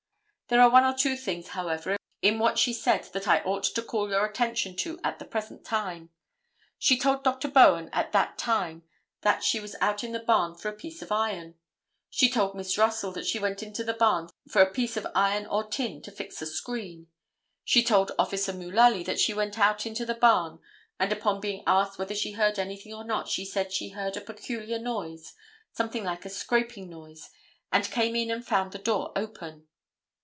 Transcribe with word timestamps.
There 0.47 0.59
are 0.59 0.69
one 0.69 0.83
or 0.83 0.91
two 0.93 1.15
things, 1.15 1.47
however, 1.47 1.95
in 2.21 2.37
what 2.37 2.59
she 2.59 2.73
said 2.73 3.05
that 3.13 3.25
I 3.25 3.39
ought 3.43 3.63
to 3.63 3.81
call 3.81 4.09
your 4.09 4.25
attention 4.25 4.75
to 4.79 4.99
at 5.01 5.17
the 5.17 5.23
present 5.23 5.63
time. 5.63 6.09
She 6.77 6.99
told 6.99 7.23
Dr. 7.23 7.47
Bowen 7.47 7.89
at 7.93 8.11
that 8.11 8.37
time 8.37 8.83
that 9.21 9.45
she 9.45 9.61
was 9.61 9.77
out 9.79 10.03
in 10.03 10.11
the 10.11 10.19
barn 10.19 10.55
for 10.55 10.67
a 10.67 10.73
piece 10.75 11.01
of 11.01 11.09
iron; 11.09 11.55
she 12.09 12.29
told 12.29 12.53
Miss 12.53 12.77
Russell 12.77 13.13
that 13.13 13.25
she 13.25 13.39
went 13.39 13.63
into 13.63 13.81
the 13.85 13.93
barn 13.93 14.27
for 14.49 14.61
a 14.61 14.69
piece 14.69 14.97
of 14.97 15.07
iron 15.15 15.45
or 15.45 15.63
tin 15.69 16.01
to 16.01 16.11
fix 16.11 16.41
a 16.41 16.45
screen; 16.45 17.07
she 17.63 17.81
told 17.81 18.11
Officer 18.19 18.51
Mullaly 18.51 19.03
that 19.05 19.21
she 19.21 19.33
went 19.33 19.57
out 19.57 19.85
into 19.85 20.05
the 20.05 20.13
barn, 20.15 20.59
and 20.99 21.13
upon 21.13 21.39
being 21.39 21.63
asked 21.65 21.97
whether 21.97 22.13
she 22.13 22.33
heard 22.33 22.59
anything 22.59 22.93
or 22.93 23.05
not, 23.05 23.29
she 23.29 23.45
said 23.45 23.71
she 23.71 23.91
heard 23.91 24.17
a 24.17 24.21
peculiar 24.21 24.79
noise, 24.79 25.31
something 25.71 26.03
like 26.03 26.25
a 26.25 26.29
scraping 26.29 26.89
noise, 26.89 27.29
and 27.71 27.85
came 27.89 28.17
in 28.17 28.29
and 28.29 28.45
found 28.45 28.73
the 28.73 28.77
door 28.77 29.13
open. 29.15 29.65